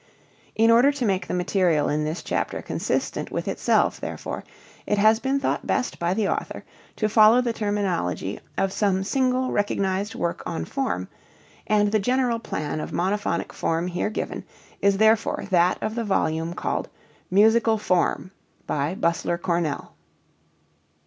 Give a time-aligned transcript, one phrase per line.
[0.55, 4.43] In order to make the material in this chapter consistent with itself therefore
[4.87, 6.63] it has been thought best by the author
[6.95, 11.07] to follow the terminology of some single recognized work on form,
[11.67, 14.43] and the general plan of monophonic form here given
[14.81, 16.89] is therefore that of the volume called
[17.29, 18.31] Musical Form,
[18.65, 19.93] by Bussler Cornell.